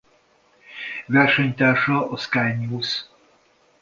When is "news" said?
2.57-3.09